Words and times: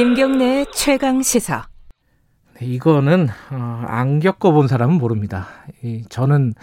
김경래 0.00 0.64
최강 0.72 1.20
시사. 1.20 1.68
네, 2.54 2.64
이거는 2.64 3.28
어, 3.50 3.84
안 3.86 4.18
겪어본 4.18 4.66
사람은 4.66 4.96
모릅니다. 4.96 5.48
이, 5.82 6.04
저는 6.08 6.54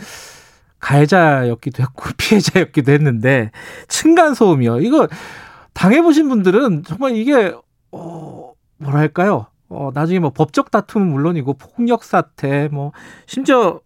가해자였기도 0.80 1.84
했고 1.84 2.06
피해자였기도 2.18 2.92
했는데 2.92 3.52
층간 3.90 4.34
소음이요. 4.34 4.80
이거 4.80 5.08
당해보신 5.74 6.30
분들은 6.30 6.82
정말 6.82 7.16
이게 7.16 7.54
어, 7.92 8.54
뭐랄까요? 8.78 9.46
어, 9.70 9.92
나중에 9.94 10.18
뭐 10.18 10.32
법적 10.32 10.72
다툼은 10.72 11.08
물론이고 11.08 11.60
폭력 11.60 12.06
사태, 12.06 12.70
뭐 12.70 12.92
심지어 13.28 13.82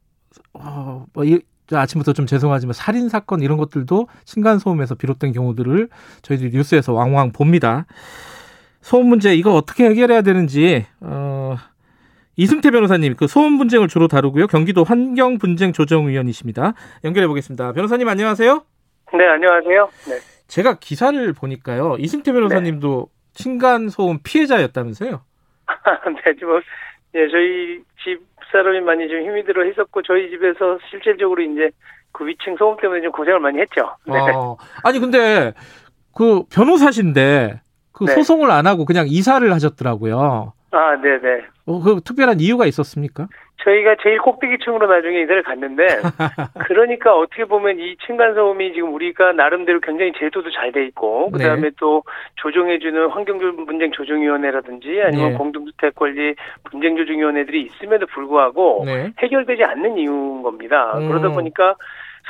어, 0.53 1.05
뭐 1.11 1.25
이, 1.25 1.41
아침부터 1.69 2.13
좀 2.13 2.25
죄송하지만 2.25 2.71
살인 2.71 3.09
사건 3.09 3.41
이런 3.41 3.57
것들도 3.57 4.07
층간 4.23 4.59
소음에서 4.59 4.95
비롯된 4.95 5.33
경우들을 5.33 5.89
저희들이 6.21 6.51
뉴스에서 6.51 6.93
왕왕 6.93 7.33
봅니다. 7.33 7.85
소음 8.81 9.07
문제 9.07 9.33
이거 9.33 9.53
어떻게 9.53 9.85
해결해야 9.85 10.21
되는지 10.21 10.85
어, 10.99 11.55
이승태 12.35 12.71
변호사님 12.71 13.15
그 13.15 13.27
소음 13.27 13.57
분쟁을 13.57 13.87
주로 13.87 14.07
다루고요. 14.07 14.47
경기도 14.47 14.83
환경 14.83 15.37
분쟁 15.37 15.71
조정위원이십니다. 15.71 16.73
연결해 17.03 17.27
보겠습니다. 17.27 17.73
변호사님 17.73 18.07
안녕하세요. 18.07 18.63
네 19.13 19.27
안녕하세요. 19.27 19.89
네. 20.09 20.15
제가 20.47 20.79
기사를 20.79 21.33
보니까요. 21.33 21.97
이승태 21.99 22.31
변호사님도 22.33 23.07
네. 23.09 23.43
층간 23.43 23.89
소음 23.89 24.19
피해자였다면서요? 24.23 25.21
네, 26.25 26.45
뭐, 26.45 26.61
예, 27.15 27.27
저희 27.29 27.81
집 28.03 28.19
사람이 28.51 28.81
많이 28.81 29.07
좀 29.07 29.21
힘이 29.21 29.43
들어 29.45 29.63
했었고 29.63 30.01
저희 30.01 30.29
집에서 30.29 30.77
실질적으로 30.89 31.41
이제 31.41 31.69
그 32.11 32.25
위층 32.27 32.57
소음 32.57 32.75
때문에 32.77 33.01
좀 33.01 33.11
고생을 33.11 33.39
많이 33.39 33.59
했죠. 33.59 33.95
네. 34.05 34.17
어, 34.35 34.57
아니 34.83 34.99
근데 34.99 35.53
그 36.13 36.43
변호사신데 36.51 37.61
그 37.91 38.05
네. 38.05 38.13
소송을 38.13 38.51
안 38.51 38.67
하고 38.67 38.85
그냥 38.85 39.05
이사를 39.07 39.51
하셨더라고요. 39.51 40.53
아, 40.71 40.95
네, 41.01 41.19
네. 41.19 41.41
어, 41.65 41.81
그 41.81 41.99
특별한 42.01 42.39
이유가 42.39 42.65
있었습니까? 42.65 43.27
저희가 43.63 43.95
제일 44.01 44.17
꼭대기층으로 44.19 44.87
나중에 44.87 45.21
이사를 45.21 45.43
갔는데 45.43 45.85
그러니까 46.67 47.15
어떻게 47.15 47.45
보면 47.45 47.77
이 47.79 47.95
층간소음이 48.07 48.73
지금 48.73 48.93
우리가 48.93 49.33
나름대로 49.33 49.79
굉장히 49.81 50.13
제도도 50.17 50.49
잘 50.51 50.71
돼 50.71 50.85
있고 50.85 51.29
네. 51.33 51.39
그다음에 51.39 51.61
네. 51.61 51.69
또 51.79 52.01
조정해주는 52.37 53.09
환경교 53.09 53.65
분쟁 53.65 53.91
조정위원회라든지 53.91 55.01
아니면 55.03 55.31
네. 55.31 55.37
공동주택 55.37 55.95
권리 55.95 56.33
분쟁 56.63 56.95
조정위원회들이 56.95 57.63
있음에도 57.63 58.07
불구하고 58.07 58.83
네. 58.85 59.11
해결되지 59.19 59.63
않는 59.63 59.97
이유인 59.97 60.41
겁니다. 60.41 60.97
음. 60.97 61.09
그러다 61.09 61.29
보니까 61.29 61.75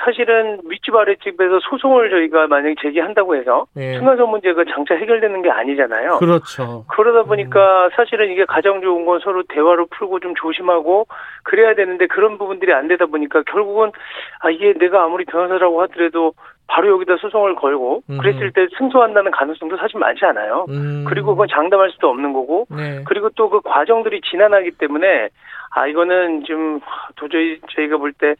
사실은 0.03 0.59
윗집 0.65 0.95
아랫집에서 0.95 1.59
소송을 1.69 2.09
저희가 2.09 2.47
만약에 2.47 2.75
제기한다고 2.81 3.35
해서 3.35 3.65
예. 3.77 3.93
층간소음 3.93 4.29
문제가 4.31 4.63
장차 4.73 4.95
해결되는 4.95 5.41
게 5.41 5.49
아니잖아요. 5.49 6.17
그렇죠. 6.19 6.85
그러다 6.87 7.23
보니까 7.23 7.85
음. 7.85 7.89
사실은 7.95 8.31
이게 8.31 8.45
가장 8.45 8.81
좋은 8.81 9.05
건 9.05 9.19
서로 9.19 9.43
대화로 9.43 9.87
풀고 9.87 10.19
좀 10.21 10.33
조심하고 10.35 11.07
그래야 11.43 11.75
되는데 11.75 12.07
그런 12.07 12.37
부분들이 12.37 12.73
안 12.73 12.87
되다 12.87 13.05
보니까 13.05 13.43
결국은 13.43 13.91
아 14.39 14.49
이게 14.49 14.73
내가 14.73 15.03
아무리 15.03 15.25
변호사라고 15.25 15.81
하더라도 15.83 16.33
바로 16.67 16.87
여기다 16.89 17.17
소송을 17.17 17.55
걸고 17.55 18.01
음. 18.09 18.17
그랬을 18.17 18.51
때 18.53 18.65
승소한다는 18.77 19.31
가능성도 19.31 19.75
사실 19.77 19.99
많지 19.99 20.23
않아요. 20.25 20.65
음. 20.69 21.03
그리고 21.07 21.31
그건 21.35 21.47
장담할 21.49 21.91
수도 21.91 22.09
없는 22.09 22.31
거고 22.33 22.65
네. 22.69 23.03
그리고 23.05 23.29
또 23.31 23.49
그 23.49 23.59
과정들이 23.61 24.21
지난하기 24.21 24.71
때문에 24.77 25.27
아 25.75 25.85
이거는 25.87 26.45
좀 26.45 26.79
도저히 27.17 27.59
저희가 27.75 27.97
볼 27.97 28.13
때 28.13 28.35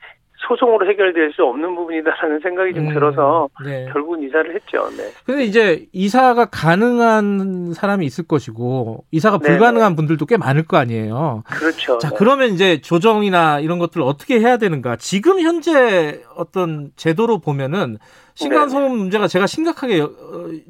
소송으로 0.55 0.87
해결될 0.89 1.31
수 1.33 1.43
없는 1.43 1.75
부분이다라는 1.75 2.39
생각이 2.41 2.73
좀 2.73 2.87
음, 2.87 2.93
들어서 2.93 3.49
네. 3.63 3.87
결국은 3.91 4.21
이사를 4.23 4.53
했죠. 4.53 4.89
네. 4.97 5.11
근데 5.25 5.43
이제 5.43 5.85
이사가 5.93 6.45
가능한 6.45 7.73
사람이 7.73 8.05
있을 8.05 8.27
것이고 8.27 9.05
이사가 9.11 9.39
네, 9.39 9.47
불가능한 9.47 9.93
네. 9.93 9.95
분들도 9.95 10.25
꽤 10.25 10.37
많을 10.37 10.65
거 10.65 10.77
아니에요. 10.77 11.43
그렇죠. 11.45 11.97
자, 11.99 12.09
네. 12.09 12.15
그러면 12.17 12.49
이제 12.49 12.81
조정이나 12.81 13.59
이런 13.59 13.79
것들을 13.79 14.05
어떻게 14.05 14.39
해야 14.39 14.57
되는가? 14.57 14.97
지금 14.97 15.39
현재 15.39 16.21
어떤 16.35 16.91
제도로 16.95 17.39
보면은 17.39 17.97
신간소음 18.35 18.97
문제가 18.97 19.27
제가 19.27 19.47
심각하게 19.47 20.01
어, 20.01 20.09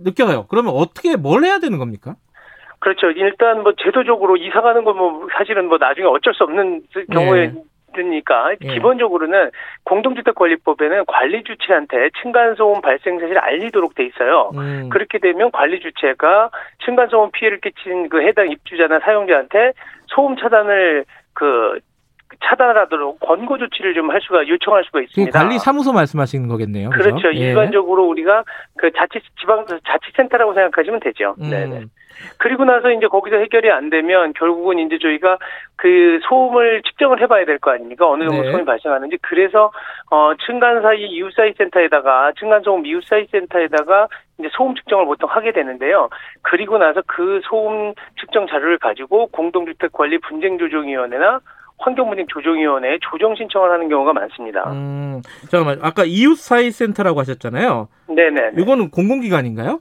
느껴요. 0.03 0.45
그러면 0.49 0.73
어떻게 0.75 1.15
뭘 1.15 1.43
해야 1.43 1.59
되는 1.59 1.77
겁니까? 1.77 2.15
그렇죠. 2.79 3.11
일단 3.11 3.61
뭐 3.61 3.73
제도적으로 3.77 4.37
이사 4.37 4.61
가는 4.61 4.83
건 4.83 4.97
뭐 4.97 5.27
사실은 5.37 5.67
뭐 5.67 5.77
나중에 5.77 6.05
어쩔 6.07 6.33
수 6.33 6.43
없는 6.43 6.83
경우에 7.11 7.47
네. 7.47 7.53
드니까 7.93 8.55
예. 8.63 8.73
기본적으로는 8.73 9.51
공동주택관리법에는 9.83 11.05
관리 11.07 11.43
주체한테 11.43 12.09
층간소음 12.21 12.81
발생 12.81 13.19
사실을 13.19 13.39
알리도록 13.39 13.95
돼 13.95 14.05
있어요. 14.05 14.51
음. 14.55 14.89
그렇게 14.89 15.17
되면 15.19 15.51
관리 15.51 15.79
주체가 15.79 16.49
층간소음 16.85 17.31
피해를 17.31 17.59
끼친 17.61 18.09
그 18.09 18.21
해당 18.21 18.49
입주자나 18.49 18.99
사용자한테 18.99 19.73
소음 20.07 20.35
차단을 20.37 21.05
그 21.33 21.79
차단하도록 22.45 23.19
권고 23.19 23.57
조치를 23.57 23.93
좀 23.93 24.09
할 24.09 24.21
수가 24.21 24.47
요청할 24.47 24.83
수가 24.85 25.01
있습니다. 25.01 25.37
관리 25.37 25.59
사무소 25.59 25.91
말씀하시는 25.93 26.47
거겠네요. 26.47 26.89
그렇죠. 26.89 27.15
그렇죠. 27.17 27.35
예. 27.39 27.49
일반적으로 27.49 28.05
우리가 28.07 28.43
그 28.77 28.89
자치 28.91 29.19
지방 29.39 29.65
자치센터라고 29.85 30.53
생각하시면 30.53 30.99
되죠. 31.01 31.35
음. 31.41 31.49
네네. 31.49 31.85
그리고 32.37 32.65
나서 32.65 32.91
이제 32.91 33.07
거기서 33.07 33.37
해결이 33.37 33.71
안 33.71 33.89
되면 33.89 34.33
결국은 34.33 34.79
이제 34.79 34.97
저희가 34.99 35.37
그 35.75 36.19
소음을 36.27 36.81
측정을 36.83 37.21
해봐야 37.21 37.45
될 37.45 37.59
거 37.59 37.71
아닙니까? 37.71 38.09
어느 38.09 38.23
정도 38.25 38.41
네. 38.43 38.51
소음이 38.51 38.65
발생하는지. 38.65 39.17
그래서 39.21 39.71
어 40.09 40.31
층간 40.45 40.81
사이 40.81 41.01
이웃 41.05 41.33
사이 41.35 41.53
센터에다가 41.57 42.31
층간 42.39 42.61
소음 42.63 42.85
이웃 42.85 43.03
사이 43.05 43.25
센터에다가 43.31 44.07
이제 44.39 44.49
소음 44.53 44.73
측정을 44.75 45.05
보통 45.05 45.29
하게 45.29 45.51
되는데요. 45.51 46.09
그리고 46.41 46.77
나서 46.77 47.01
그 47.05 47.41
소음 47.43 47.93
측정 48.19 48.47
자료를 48.47 48.77
가지고 48.79 49.27
공동주택 49.27 49.91
관리 49.91 50.17
분쟁 50.19 50.57
조정위원회나 50.57 51.39
환경분쟁 51.77 52.27
조정위원회에 52.27 52.99
조정 53.01 53.35
신청을 53.35 53.71
하는 53.71 53.89
경우가 53.89 54.13
많습니다. 54.13 54.69
음, 54.71 55.21
잠깐만 55.49 55.79
아까 55.81 56.03
이웃 56.05 56.35
사이 56.37 56.69
센터라고 56.71 57.19
하셨잖아요. 57.19 57.87
네네. 58.07 58.51
이거는 58.57 58.91
공공기관인가요? 58.91 59.79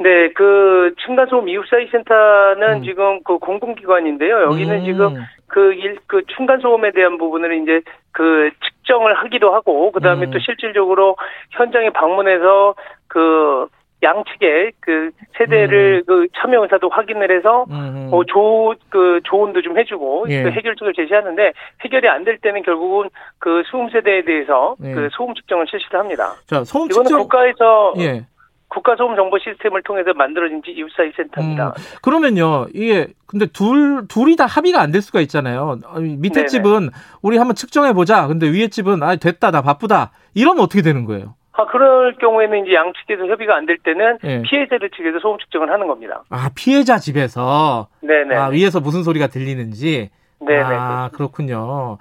네, 0.00 0.28
그 0.32 0.94
층간소음 1.04 1.48
이웃사이 1.48 1.88
센터는 1.88 2.78
음. 2.78 2.82
지금 2.84 3.20
그 3.24 3.38
공공기관인데요. 3.38 4.42
여기는 4.42 4.78
음. 4.80 4.84
지금 4.84 5.14
그 5.48 5.72
일, 5.74 5.98
그 6.06 6.22
층간소음에 6.36 6.92
대한 6.92 7.18
부분을 7.18 7.62
이제 7.62 7.80
그 8.12 8.50
측정을 8.64 9.14
하기도 9.14 9.52
하고, 9.52 9.90
그 9.90 10.00
다음에 10.00 10.26
음. 10.26 10.30
또 10.30 10.38
실질적으로 10.38 11.16
현장에 11.50 11.90
방문해서 11.90 12.74
그 13.08 13.66
양측의 14.00 14.72
그 14.78 15.10
세대를 15.36 16.02
음. 16.02 16.06
그 16.06 16.26
참여 16.36 16.62
의사도 16.62 16.88
확인을 16.88 17.36
해서 17.36 17.66
음. 17.68 18.08
어, 18.12 18.22
조, 18.24 18.74
그 18.90 19.20
조언도 19.24 19.62
좀 19.62 19.76
해주고 19.76 20.26
예. 20.28 20.44
그 20.44 20.50
해결책을 20.52 20.92
제시하는데 20.94 21.52
해결이 21.84 22.08
안 22.08 22.22
될 22.24 22.38
때는 22.38 22.62
결국은 22.62 23.08
그 23.40 23.64
소음 23.66 23.90
세대에 23.90 24.22
대해서 24.22 24.76
예. 24.84 24.92
그 24.92 25.08
소음 25.10 25.34
측정을 25.34 25.66
실시를 25.68 25.98
합니다. 25.98 26.34
자, 26.46 26.62
소음 26.62 26.88
측정 26.88 27.06
이거는 27.06 27.22
국가에서 27.22 27.94
예. 27.98 28.22
국가소음 28.68 29.16
정보 29.16 29.38
시스템을 29.38 29.82
통해서 29.82 30.12
만들어진 30.14 30.60
이웃사이 30.66 31.12
센터입니다. 31.16 31.68
음, 31.68 31.72
그러면요, 32.02 32.66
이게 32.74 33.08
근데 33.26 33.46
둘 33.46 34.06
둘이 34.08 34.36
다 34.36 34.46
합의가 34.46 34.80
안 34.80 34.92
될 34.92 35.00
수가 35.02 35.20
있잖아요. 35.22 35.78
밑에 36.18 36.34
네네. 36.40 36.46
집은 36.48 36.90
우리 37.22 37.38
한번 37.38 37.54
측정해 37.56 37.92
보자. 37.94 38.26
근데 38.26 38.46
위에 38.48 38.68
집은 38.68 39.02
아 39.02 39.16
됐다, 39.16 39.50
나 39.50 39.62
바쁘다. 39.62 40.12
이러면 40.34 40.62
어떻게 40.64 40.82
되는 40.82 41.04
거예요? 41.06 41.34
아, 41.52 41.66
그럴 41.66 42.14
경우에는 42.18 42.66
이제 42.66 42.74
양측에서 42.74 43.26
협의가 43.26 43.56
안 43.56 43.66
될 43.66 43.78
때는 43.78 44.18
네. 44.22 44.42
피해자들 44.42 44.90
측에서 44.90 45.18
소음 45.20 45.38
측정을 45.38 45.70
하는 45.72 45.88
겁니다. 45.88 46.22
아, 46.30 46.50
피해자 46.54 46.98
집에서 46.98 47.88
네네. 48.00 48.36
아, 48.36 48.46
위에서 48.48 48.80
무슨 48.80 49.02
소리가 49.02 49.26
들리는지. 49.26 50.10
네네. 50.40 50.62
아, 50.62 51.10
그렇군요. 51.12 51.98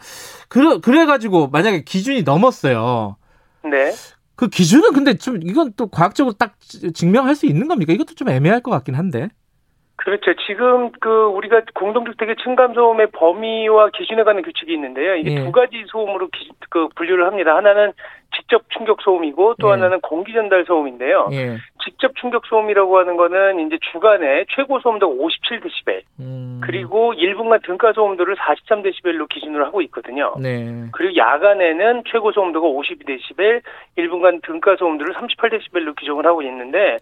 그래 0.47 0.77
그래 0.83 1.05
가지고 1.05 1.47
만약에 1.47 1.81
기준이 1.83 2.21
넘었어요. 2.23 3.15
네. 3.63 3.91
그 4.37 4.47
기준은 4.49 4.93
근데 4.93 5.15
좀 5.15 5.41
이건 5.43 5.73
또 5.75 5.87
과학적으로 5.87 6.33
딱 6.33 6.57
증명할 6.93 7.35
수 7.35 7.47
있는 7.47 7.67
겁니까? 7.67 7.91
이것도 7.91 8.13
좀 8.15 8.29
애매할 8.29 8.61
것 8.61 8.71
같긴 8.71 8.95
한데. 8.95 9.29
그렇죠. 9.97 10.33
지금 10.45 10.91
그 10.99 11.25
우리가 11.25 11.61
공동주택의 11.73 12.35
층간 12.43 12.73
소음의 12.73 13.07
범위와 13.11 13.89
기준에 13.89 14.23
관한 14.23 14.43
규칙이 14.43 14.71
있는데요. 14.73 15.15
이게 15.15 15.33
예. 15.33 15.43
두 15.43 15.51
가지 15.51 15.83
소음으로 15.87 16.29
기, 16.29 16.49
그 16.69 16.87
분류를 16.95 17.25
합니다. 17.25 17.55
하나는 17.55 17.91
직접 18.35 18.63
충격 18.69 19.01
소음이고 19.01 19.55
또 19.59 19.67
예. 19.67 19.71
하나는 19.71 19.99
공기 20.01 20.33
전달 20.33 20.65
소음인데요. 20.65 21.29
예. 21.33 21.57
직접 21.83 22.15
충격 22.15 22.45
소음이라고 22.45 22.97
하는 22.99 23.17
거는 23.17 23.65
이제 23.65 23.79
주간에 23.91 24.45
최고 24.55 24.79
소음도가 24.79 25.15
57데시벨 25.15 26.01
음. 26.19 26.61
그리고 26.63 27.13
1분간 27.13 27.65
등가 27.65 27.93
소음도를 27.93 28.35
43데시벨로 28.35 29.27
기준으로 29.29 29.65
하고 29.65 29.81
있거든요. 29.81 30.35
네. 30.39 30.85
그리고 30.91 31.15
야간에는 31.15 32.03
최고 32.11 32.31
소음도가 32.31 32.67
52데시벨, 32.67 33.61
1분간 33.97 34.45
등가 34.45 34.75
소음도를 34.75 35.15
38데시벨로 35.15 35.95
규정을 35.97 36.25
하고 36.25 36.43
있는데 36.43 36.97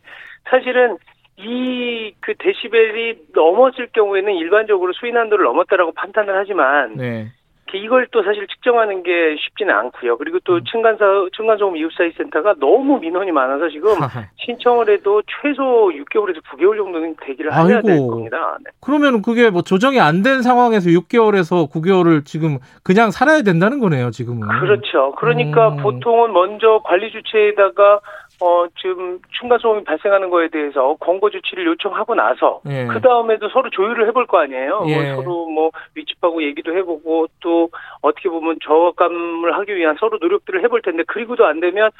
사실은 0.50 0.98
이 1.38 2.14
그 2.22 2.34
데시벨이 2.40 3.16
넘었을 3.34 3.90
경우에는 3.94 4.34
일반적으로 4.34 4.94
수인 4.94 5.16
한도를 5.18 5.46
넘었다라고 5.46 5.92
판단을 5.94 6.36
하지만 6.38 6.96
네. 6.96 7.28
이걸 7.74 8.08
또 8.12 8.24
사실 8.24 8.48
측정하는 8.48 9.04
게 9.04 9.36
쉽지는 9.38 9.76
않고요. 9.76 10.18
그리고 10.18 10.40
또 10.46 10.56
음. 10.56 10.64
층간사 10.64 11.04
층간소음 11.36 11.76
이웃사회 11.76 12.12
센터가 12.18 12.56
너무 12.60 13.00
민원이 13.00 13.32
많아서 13.34 13.68
지금 13.70 13.90
신청을 14.38 14.90
해도 14.90 15.22
최소 15.42 15.92
6개월에서 15.94 16.42
9개월 16.42 16.78
정도는 16.78 17.16
대기를 17.22 17.52
아이고, 17.54 17.70
해야 17.70 17.82
될 17.82 17.98
겁니다. 17.98 18.58
네. 18.64 18.72
그러면 18.80 19.22
그게 19.22 19.50
뭐 19.50 19.62
조정이 19.62 20.00
안 20.00 20.24
된 20.24 20.42
상황에서 20.42 20.90
6개월에서 20.90 21.70
9개월을 21.70 22.24
지금 22.26 22.60
그냥 22.84 23.12
살아야 23.12 23.42
된다는 23.42 23.80
거네요, 23.80 24.10
지금은. 24.10 24.48
그렇죠. 24.48 25.12
그러니까 25.18 25.70
음. 25.70 25.78
보통은 25.78 26.32
먼저 26.32 26.80
관리 26.86 27.12
주체에다가 27.12 28.00
어, 28.42 28.66
지금 28.82 29.20
층간소음이 29.40 29.84
발생하는 29.86 30.30
거에 30.30 30.50
대해서 30.50 30.96
권고 31.00 31.30
조치를 31.30 31.66
요청하고 31.68 32.16
나서 32.16 32.62
예. 32.68 32.86
그 32.86 33.00
다음에도 33.00 33.50
서로 33.50 33.70
조율을 33.70 34.08
해볼 34.08 34.28
거 34.28 34.40
아니에요. 34.40 34.80
뭐 34.80 34.90
예. 34.90 35.14
뭐 35.14 35.16
서로 35.16 35.50
뭐 35.50 35.72
위치하고 35.96 36.44
얘기도 36.44 36.76
해보고 36.76 37.28
또 37.40 37.70
어떻게 38.02 38.30
보면 38.30 38.58
저감을 38.64 39.58
하기 39.58 39.76
위한 39.76 39.96
서로 40.00 40.18
노력들을 40.20 40.64
해볼 40.64 40.82
텐데 40.82 41.04
그리고도 41.08 41.46
안 41.46 41.60
되면 41.60 41.92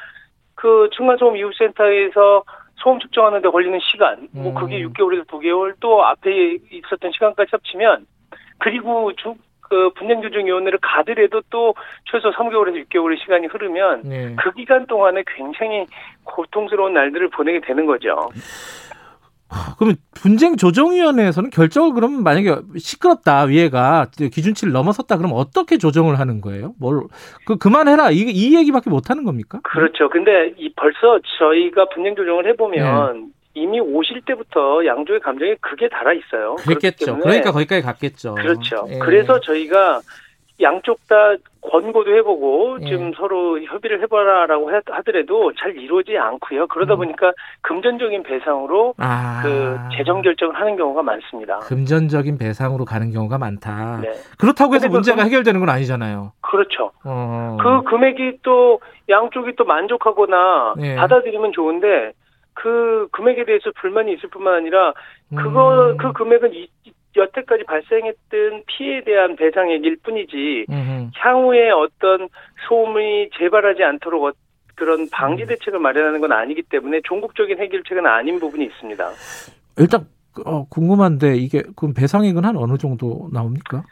그 0.54 0.90
층간소음 0.96 1.36
이웃센터에서 1.36 2.44
소음 2.76 2.98
측정하는데 3.00 3.48
걸리는 3.48 3.78
시간, 3.90 4.28
뭐 4.32 4.52
그게 4.52 4.82
6개월에서 4.82 5.20
음. 5.20 5.24
9개월 5.24 5.74
또 5.80 6.04
앞에 6.04 6.58
있었던 6.70 7.12
시간까지 7.12 7.48
합치면 7.52 8.06
그리고 8.58 9.12
주, 9.16 9.34
그 9.68 9.90
분쟁조정위원회를 9.96 10.78
가더라도 10.80 11.42
또 11.50 11.74
최소 12.10 12.30
3개월에서 12.30 12.86
6개월의 12.88 13.18
시간이 13.20 13.46
흐르면 13.46 14.02
네. 14.04 14.36
그 14.42 14.52
기간 14.52 14.86
동안에 14.86 15.24
굉장히 15.36 15.86
고통스러운 16.24 16.94
날들을 16.94 17.28
보내게 17.30 17.60
되는 17.60 17.86
거죠. 17.86 18.28
그러면 19.78 19.96
분쟁조정위원회에서는 20.20 21.50
결정을 21.50 21.92
그러면 21.94 22.24
만약에 22.24 22.56
시끄럽다 22.78 23.44
위에가 23.44 24.06
기준치를 24.16 24.72
넘어섰다 24.72 25.16
그러면 25.16 25.36
어떻게 25.38 25.78
조정을 25.78 26.18
하는 26.18 26.40
거예요? 26.40 26.74
뭘 26.80 27.06
그 27.46 27.56
그만해라 27.56 28.10
이, 28.10 28.16
이 28.18 28.56
얘기밖에 28.56 28.90
못 28.90 29.08
하는 29.08 29.22
겁니까? 29.22 29.60
그렇죠. 29.62 30.08
근데 30.08 30.52
이 30.58 30.72
벌써 30.74 31.20
저희가 31.38 31.88
분쟁조정을 31.90 32.46
해보면 32.48 33.20
네. 33.20 33.26
이미 33.56 33.80
오실 33.80 34.20
때부터 34.26 34.84
양쪽의 34.84 35.20
감정이 35.20 35.54
크게 35.56 35.88
달아 35.88 36.12
있어요. 36.12 36.56
그랬겠죠. 36.56 37.18
그러니까 37.20 37.52
거기까지 37.52 37.80
갔겠죠. 37.82 38.34
그렇죠. 38.34 38.86
예. 38.90 38.98
그래서 38.98 39.40
저희가 39.40 40.00
양쪽 40.60 40.98
다 41.08 41.34
권고도 41.62 42.14
해보고 42.16 42.78
예. 42.82 42.86
좀 42.90 43.12
서로 43.14 43.58
협의를 43.60 44.02
해봐라라고 44.02 44.70
하더라도 44.70 45.52
잘 45.54 45.74
이루어지지 45.74 46.18
않고요. 46.18 46.66
그러다 46.66 46.94
음. 46.94 46.98
보니까 46.98 47.32
금전적인 47.62 48.22
배상으로 48.24 48.94
아. 48.98 49.40
그 49.42 49.78
재정 49.96 50.20
결정을 50.20 50.54
하는 50.54 50.76
경우가 50.76 51.02
많습니다. 51.02 51.58
금전적인 51.60 52.36
배상으로 52.36 52.84
가는 52.84 53.10
경우가 53.10 53.38
많다. 53.38 54.00
네. 54.02 54.12
그렇다고 54.38 54.74
해서 54.74 54.88
문제가 54.88 55.16
그, 55.16 55.22
해결되는 55.22 55.60
건 55.60 55.70
아니잖아요. 55.70 56.32
그렇죠. 56.42 56.92
어. 57.04 57.56
그 57.60 57.90
금액이 57.90 58.38
또 58.42 58.80
양쪽이 59.08 59.56
또 59.56 59.64
만족하거나 59.64 60.74
예. 60.80 60.96
받아들이면 60.96 61.52
좋은데 61.52 62.12
그 62.56 63.08
금액에 63.12 63.44
대해서 63.44 63.70
불만이 63.80 64.14
있을 64.14 64.30
뿐만 64.30 64.54
아니라 64.54 64.94
그거 65.34 65.90
음. 65.90 65.96
그 65.98 66.12
금액은 66.12 66.54
이, 66.54 66.68
여태까지 67.14 67.64
발생했던 67.64 68.64
피해에 68.66 69.04
대한 69.04 69.36
배상액일 69.36 69.98
뿐이지 70.02 70.66
음흠. 70.68 71.10
향후에 71.14 71.70
어떤 71.70 72.28
소음이 72.68 73.30
재발하지 73.38 73.82
않도록 73.84 74.24
어, 74.24 74.32
그런 74.74 75.08
방지 75.10 75.44
음. 75.44 75.48
대책을 75.48 75.78
마련하는 75.78 76.20
건 76.20 76.32
아니기 76.32 76.62
때문에 76.62 77.00
종국적인 77.04 77.58
해결책은 77.58 78.06
아닌 78.06 78.38
부분이 78.38 78.64
있습니다. 78.64 79.10
일단 79.78 80.06
어, 80.44 80.66
궁금한데 80.68 81.36
이게 81.36 81.62
그럼 81.76 81.94
배상액은 81.94 82.44
한 82.44 82.56
어느 82.56 82.76
정도 82.76 83.28
나옵니까? 83.32 83.82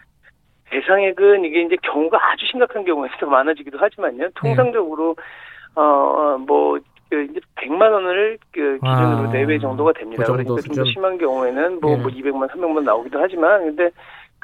배상액은 0.65 1.45
이게 1.45 1.63
이제 1.63 1.77
경우가 1.83 2.19
아주 2.19 2.47
심각한 2.51 2.85
경우에서 2.85 3.15
많아지기도 3.27 3.79
하지만요. 3.79 4.29
통상적으로 4.35 5.17
네. 5.17 5.81
어뭐 5.81 6.79
그 7.11 7.27
이제 7.31 7.41
100만 7.56 7.93
원을 7.93 8.39
그 8.53 8.79
기준으로 8.79 9.29
아, 9.29 9.33
내외 9.33 9.59
정도가 9.59 9.93
됩니다. 9.93 10.23
그 10.23 10.27
정도 10.27 10.55
그러니까 10.55 10.75
좀 10.75 10.85
심한 10.87 11.19
경우에는 11.19 11.81
뭐, 11.81 11.93
예. 11.93 11.97
뭐 11.97 12.11
200만, 12.11 12.49
300만 12.51 12.83
나오기도 12.83 13.21
하지만 13.21 13.65
근데 13.65 13.91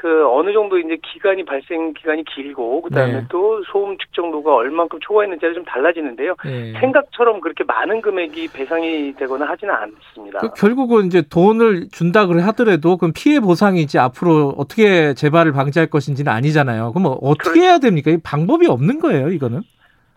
그 0.01 0.27
어느 0.31 0.51
정도 0.55 0.79
이제 0.79 0.97
기간이 1.03 1.45
발생 1.45 1.93
기간이 1.93 2.25
길고 2.25 2.81
그다음에 2.81 3.13
네. 3.13 3.27
또 3.29 3.63
소음 3.65 3.99
측정도가 3.99 4.55
얼만큼 4.55 4.99
초과했는지가 5.03 5.53
좀 5.53 5.63
달라지는데요. 5.67 6.37
네. 6.43 6.73
생각처럼 6.81 7.41
그렇게 7.43 7.65
많은 7.65 8.01
금액이 8.01 8.49
배상이 8.49 9.15
되거나 9.17 9.47
하지는 9.47 9.75
않습니다. 9.75 10.39
그 10.39 10.55
결국은 10.55 11.05
이제 11.05 11.21
돈을 11.21 11.89
준다 11.93 12.25
그래 12.25 12.41
하더라도 12.45 12.97
그럼 12.97 13.13
피해 13.15 13.41
보상이지 13.41 13.99
앞으로 13.99 14.55
어떻게 14.57 15.13
재발을 15.13 15.53
방지할 15.53 15.91
것인지는 15.91 16.33
아니잖아요. 16.33 16.93
그럼 16.93 17.03
뭐 17.03 17.19
어떻게 17.21 17.51
그렇죠. 17.51 17.61
해야 17.61 17.79
됩니까? 17.79 18.11
방법이 18.25 18.69
없는 18.69 19.01
거예요, 19.01 19.29
이거는? 19.29 19.61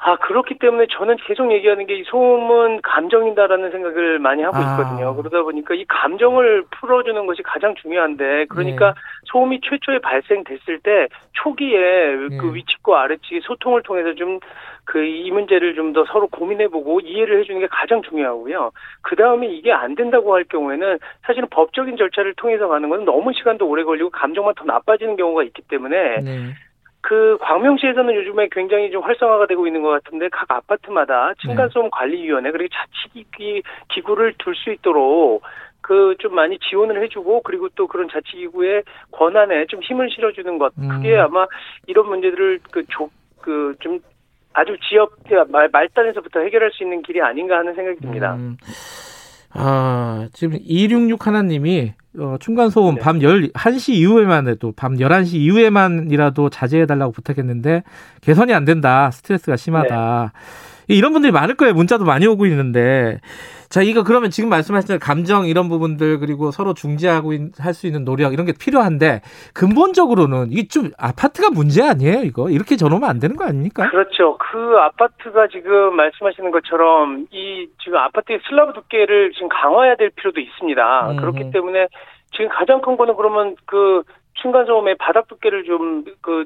아, 0.06 0.18
그렇기 0.18 0.60
때문에 0.60 0.88
저는 0.92 1.16
계속 1.26 1.52
얘기하는 1.52 1.88
게 1.88 1.94
이 1.94 2.04
소음은 2.06 2.82
감정이다라는 2.82 3.72
생각을 3.72 4.20
많이 4.20 4.44
하고 4.44 4.58
아. 4.58 4.62
있거든요. 4.62 5.16
그러다 5.16 5.44
보니까 5.44 5.76
이 5.76 5.86
감정을 5.88 6.64
풀어주는 6.72 7.26
것이 7.26 7.42
가장 7.44 7.74
중요한데, 7.76 8.46
그러니까 8.50 8.88
네. 8.88 8.94
소음이 9.26 9.62
최초에 9.62 10.00
발생됐을 10.00 10.80
때 10.80 11.08
초기에 11.34 11.78
네. 12.30 12.38
그 12.38 12.54
위측과 12.54 13.04
아래측의 13.04 13.42
소통을 13.44 13.84
통해서 13.84 14.14
좀 14.16 14.40
그 14.86 15.00
이 15.06 15.32
문제를 15.32 15.76
좀 15.76 15.94
더 15.94 16.04
서로 16.06 16.28
고민해보고 16.28 17.02
이해를 17.02 17.40
해주는 17.40 17.60
게 17.62 17.68
가장 17.68 18.02
중요하고요. 18.02 18.72
그 19.02 19.16
다음에 19.16 19.48
이게 19.48 19.72
안 19.72 19.96
된다고 19.96 20.34
할 20.34 20.44
경우에는 20.44 20.98
사실은 21.22 21.48
법적인 21.52 21.96
절차를 21.98 22.34
통해서 22.34 22.68
가는 22.68 22.90
건 22.90 23.06
너무 23.06 23.32
시간도 23.32 23.66
오래 23.68 23.84
걸리고 23.84 24.10
감정만 24.10 24.56
더 24.56 24.66
나빠지는 24.66 25.16
경우가 25.16 25.44
있기 25.44 25.62
때문에 25.70 26.20
네. 26.22 26.54
그 27.04 27.38
광명시에서는 27.42 28.16
요즘에 28.16 28.48
굉장히 28.50 28.90
좀 28.90 29.04
활성화가 29.04 29.48
되고 29.48 29.68
있는 29.68 29.82
것 29.82 29.90
같은데 29.90 30.30
각 30.30 30.50
아파트마다 30.50 31.34
층간소음 31.42 31.86
네. 31.86 31.90
관리위원회 31.92 32.50
그리고 32.52 32.74
자치기 32.74 33.62
기구를 33.90 34.34
둘 34.40 34.56
수 34.56 34.72
있도록 34.72 35.44
그 35.82 36.16
좀 36.20 36.34
많이 36.34 36.58
지원을 36.60 37.04
해주고 37.04 37.42
그리고 37.42 37.68
또 37.76 37.88
그런 37.88 38.08
자치기구의 38.10 38.84
권한에 39.12 39.66
좀 39.66 39.82
힘을 39.84 40.10
실어주는 40.10 40.58
것 40.58 40.74
그게 40.76 41.16
음. 41.16 41.20
아마 41.20 41.46
이런 41.88 42.08
문제들을 42.08 42.60
그그좀 42.72 44.00
아주 44.54 44.78
지역 44.88 45.18
말, 45.50 45.68
말단에서부터 45.70 46.40
해결할 46.40 46.72
수 46.72 46.84
있는 46.84 47.02
길이 47.02 47.22
아닌가 47.22 47.58
하는 47.58 47.74
생각이 47.76 48.00
듭니다. 48.00 48.36
음. 48.36 48.56
아 49.54 50.28
지금 50.34 50.58
266 50.62 51.28
하나님이 51.28 51.94
어, 52.20 52.38
층간소음 52.40 52.96
네. 52.96 53.02
밤 53.02 53.20
11시 53.20 53.94
이후에만 53.94 54.48
해도 54.48 54.72
밤 54.76 54.96
11시 54.96 55.36
이후에만이라도 55.36 56.50
자제해달라고 56.50 57.12
부탁했는데 57.12 57.84
개선이 58.22 58.54
안 58.54 58.66
된다. 58.66 59.10
스트레스가 59.12 59.56
심하다. 59.56 60.32
네. 60.34 60.40
이런 60.88 61.14
분들이 61.14 61.32
많을 61.32 61.56
거예요. 61.56 61.74
문자도 61.74 62.06
많이 62.06 62.28
오고 62.28 62.46
있는데. 62.48 63.20
자, 63.70 63.82
이거 63.82 64.04
그러면 64.04 64.30
지금 64.30 64.50
말씀하신 64.50 65.00
감정 65.00 65.48
이런 65.48 65.68
부분들 65.68 66.20
그리고 66.20 66.52
서로 66.52 66.76
중재하고 66.76 67.34
할 67.60 67.74
수 67.74 67.88
있는 67.88 68.06
노력 68.06 68.34
이런 68.34 68.46
게 68.46 68.54
필요한데 68.54 69.22
근본적으로는 69.56 70.52
이게 70.52 70.68
좀 70.68 70.92
아파트가 70.96 71.50
문제 71.50 71.82
아니에요, 71.82 72.22
이거? 72.22 72.52
이렇게 72.52 72.76
전놓으면 72.76 73.10
안 73.10 73.20
되는 73.20 73.36
거 73.36 73.46
아닙니까? 73.46 73.90
그렇죠. 73.90 74.38
그 74.38 74.78
아파트가 74.78 75.48
지금 75.48 75.96
말씀하시는 75.96 76.52
것처럼 76.52 77.26
이 77.32 77.68
지금 77.84 77.98
아파트의 77.98 78.42
슬라브 78.48 78.74
두께를 78.74 79.32
지금 79.34 79.50
강화해야 79.50 79.96
될 79.96 80.12
필요도 80.12 80.40
있습니다. 80.40 81.12
음. 81.12 81.16
그렇기 81.18 81.50
때문에 81.52 81.88
지금 82.32 82.50
가장 82.50 82.80
큰 82.82 82.96
거는 82.96 83.16
그러면 83.16 83.56
그 83.66 84.04
층간소음의 84.44 84.98
바닥 85.00 85.28
두께를 85.28 85.64
좀 85.64 86.04
그 86.22 86.46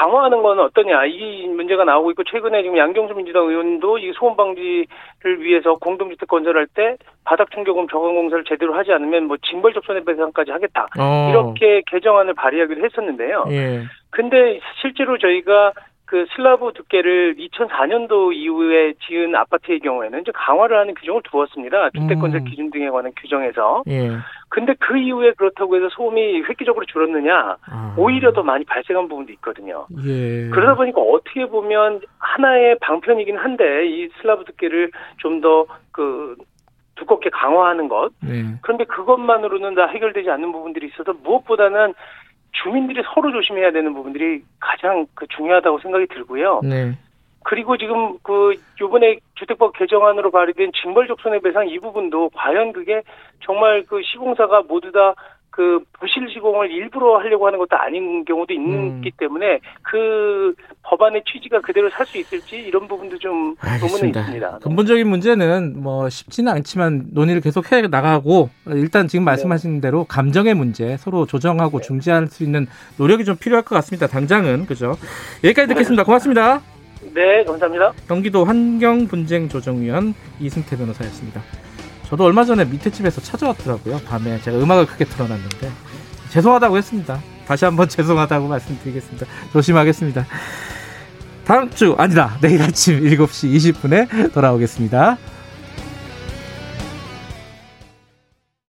강화하는 0.00 0.42
건 0.42 0.58
어떠냐 0.58 1.04
이 1.04 1.46
문제가 1.48 1.84
나오고 1.84 2.12
있고 2.12 2.24
최근에 2.24 2.62
지금 2.62 2.78
양경수 2.78 3.14
민주당 3.14 3.46
의원도 3.46 3.98
이 3.98 4.12
소음 4.14 4.34
방지를 4.34 5.42
위해서 5.42 5.74
공동주택 5.74 6.26
건설할 6.26 6.66
때 6.68 6.96
바닥 7.24 7.50
충격음 7.50 7.86
저감 7.88 8.14
공사를 8.14 8.42
제대로 8.44 8.72
하지 8.72 8.92
않으면 8.92 9.24
뭐 9.24 9.36
징벌적 9.50 9.84
손해배상까지 9.84 10.52
하겠다 10.52 10.88
어. 10.98 11.28
이렇게 11.30 11.82
개정안을 11.86 12.32
발의하기도 12.32 12.82
했었는데요. 12.82 13.44
예. 13.50 13.82
근데 14.08 14.60
실제로 14.80 15.18
저희가 15.18 15.72
그 16.10 16.26
슬라브 16.34 16.72
두께를 16.72 17.36
2004년도 17.36 18.34
이후에 18.34 18.94
지은 19.06 19.32
아파트의 19.36 19.78
경우에는 19.78 20.22
이제 20.22 20.32
강화를 20.34 20.76
하는 20.76 20.92
규정을 20.94 21.22
두었습니다. 21.22 21.90
주택건설 21.90 22.40
음. 22.40 22.44
기준 22.46 22.68
등에 22.72 22.90
관한 22.90 23.12
규정에서. 23.16 23.84
예. 23.86 24.10
근데 24.48 24.74
그 24.80 24.98
이후에 24.98 25.34
그렇다고 25.34 25.76
해서 25.76 25.88
소음이 25.90 26.42
획기적으로 26.48 26.84
줄었느냐? 26.86 27.58
아. 27.64 27.94
오히려 27.96 28.32
더 28.32 28.42
많이 28.42 28.64
발생한 28.64 29.06
부분도 29.06 29.32
있거든요. 29.34 29.86
예. 30.04 30.48
그러다 30.48 30.74
보니까 30.74 31.00
어떻게 31.00 31.46
보면 31.46 32.00
하나의 32.18 32.78
방편이긴 32.80 33.36
한데 33.36 33.86
이 33.86 34.08
슬라브 34.20 34.44
두께를 34.46 34.90
좀 35.18 35.40
더그 35.40 36.34
두껍게 36.96 37.30
강화하는 37.30 37.88
것. 37.88 38.10
네. 38.20 38.56
그런데 38.62 38.82
그것만으로는 38.82 39.76
다 39.76 39.86
해결되지 39.86 40.28
않는 40.28 40.50
부분들이 40.50 40.88
있어서 40.88 41.14
무엇보다는 41.22 41.94
주민들이 42.52 43.02
서로 43.14 43.32
조심해야 43.32 43.72
되는 43.72 43.94
부분들이 43.94 44.42
가장 44.58 45.06
그 45.14 45.26
중요하다고 45.28 45.78
생각이 45.80 46.06
들고요. 46.06 46.60
네. 46.62 46.96
그리고 47.42 47.76
지금 47.78 48.18
그 48.22 48.54
요번에 48.80 49.18
주택법 49.34 49.76
개정안으로 49.78 50.30
발의된 50.30 50.72
징벌적 50.82 51.20
손해배상 51.20 51.68
이 51.68 51.78
부분도 51.78 52.30
과연 52.34 52.72
그게 52.72 53.02
정말 53.44 53.82
그 53.86 54.02
시공사가 54.02 54.62
모두 54.62 54.92
다 54.92 55.14
그 55.50 55.80
부실 55.98 56.28
시공을 56.30 56.70
일부러 56.70 57.18
하려고 57.18 57.46
하는 57.46 57.58
것도 57.58 57.76
아닌 57.76 58.24
경우도 58.24 58.54
있기 58.54 58.60
음. 58.64 59.02
때문에 59.18 59.60
그 59.82 60.54
법안의 60.90 61.22
취지가 61.24 61.60
그대로 61.60 61.88
살 61.90 62.04
수 62.10 62.18
있을지 62.18 62.56
이런 62.56 62.88
부분도 62.88 63.16
좀 63.18 63.54
의문이 63.62 64.08
있습니다. 64.08 64.58
근본적인 64.62 65.06
문제는 65.06 65.80
뭐 65.80 66.08
쉽지는 66.08 66.52
않지만 66.52 67.06
논의를 67.12 67.40
계속 67.40 67.70
해 67.70 67.82
나가고 67.82 68.50
일단 68.66 69.06
지금 69.06 69.24
네. 69.24 69.30
말씀하신 69.30 69.74
네. 69.74 69.80
대로 69.80 70.04
감정의 70.04 70.54
문제 70.54 70.96
서로 70.96 71.26
조정하고 71.26 71.78
네. 71.78 71.86
중재할 71.86 72.26
수 72.26 72.42
있는 72.42 72.66
노력이 72.96 73.24
좀 73.24 73.36
필요할 73.36 73.62
것 73.64 73.76
같습니다. 73.76 74.08
당장은 74.08 74.66
그죠? 74.66 74.96
여기까지 75.44 75.68
듣겠습니다. 75.68 76.02
고맙습니다. 76.02 76.60
네, 77.14 77.44
감사합니다. 77.44 77.92
경기도 78.08 78.44
환경분쟁조정위원 78.44 80.14
이승태 80.40 80.76
변호사였습니다. 80.76 81.40
저도 82.06 82.24
얼마 82.24 82.44
전에 82.44 82.64
밑에 82.64 82.90
집에서 82.90 83.20
찾아왔더라고요. 83.20 84.00
밤에 84.08 84.40
제가 84.40 84.58
음악을 84.58 84.86
크게 84.86 85.04
틀어놨는데 85.04 85.70
죄송하다고 86.30 86.76
했습니다. 86.76 87.20
다시 87.46 87.64
한번 87.64 87.86
죄송하다고 87.88 88.48
말씀드리겠습니다. 88.48 89.26
조심하겠습니다. 89.52 90.26
다음 91.44 91.70
주 91.70 91.94
아니다. 91.98 92.36
내일 92.40 92.62
아침 92.62 93.00
7시 93.00 93.74
20분에 93.74 94.32
돌아오겠습니다. 94.32 95.18